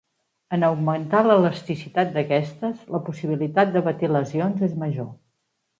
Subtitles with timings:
[0.55, 5.11] En augmentar l'elasticitat d'aquestes, la possibilitat de patir lesions és major.